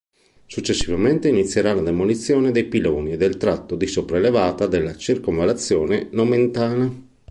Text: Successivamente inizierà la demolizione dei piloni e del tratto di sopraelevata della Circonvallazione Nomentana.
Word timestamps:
Successivamente 0.47 1.27
inizierà 1.27 1.75
la 1.75 1.83
demolizione 1.83 2.49
dei 2.49 2.63
piloni 2.65 3.11
e 3.11 3.17
del 3.17 3.37
tratto 3.37 3.75
di 3.75 3.85
sopraelevata 3.85 4.65
della 4.65 4.97
Circonvallazione 4.97 6.07
Nomentana. 6.13 6.91